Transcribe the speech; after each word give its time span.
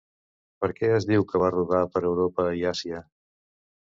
Per 0.63 0.69
què 0.79 0.87
es 0.93 1.05
diu 1.09 1.25
que 1.33 1.41
va 1.43 1.51
rodar 1.55 1.83
per 1.97 2.03
Europa 2.11 2.45
i 2.61 2.65
Àsia? 2.73 3.03